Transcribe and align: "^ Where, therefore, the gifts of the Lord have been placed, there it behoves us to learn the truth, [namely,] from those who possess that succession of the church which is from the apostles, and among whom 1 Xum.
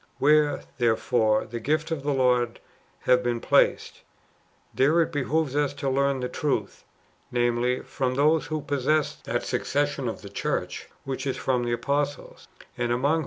"^ 0.01 0.03
Where, 0.17 0.63
therefore, 0.79 1.45
the 1.45 1.59
gifts 1.59 1.91
of 1.91 2.01
the 2.01 2.11
Lord 2.11 2.59
have 3.01 3.21
been 3.21 3.39
placed, 3.39 4.01
there 4.73 4.99
it 5.03 5.11
behoves 5.11 5.55
us 5.55 5.75
to 5.75 5.91
learn 5.91 6.21
the 6.21 6.27
truth, 6.27 6.83
[namely,] 7.31 7.81
from 7.81 8.15
those 8.15 8.47
who 8.47 8.61
possess 8.61 9.17
that 9.25 9.43
succession 9.45 10.09
of 10.09 10.23
the 10.23 10.29
church 10.31 10.89
which 11.03 11.27
is 11.27 11.37
from 11.37 11.65
the 11.65 11.73
apostles, 11.73 12.47
and 12.75 12.91
among 12.91 13.11
whom 13.11 13.19
1 13.19 13.19
Xum. 13.19 13.19